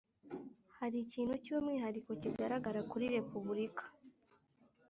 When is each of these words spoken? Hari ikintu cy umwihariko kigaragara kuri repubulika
Hari 0.77 0.97
ikintu 1.05 1.33
cy 1.43 1.51
umwihariko 1.55 2.11
kigaragara 2.21 2.79
kuri 2.91 3.05
repubulika 3.15 3.83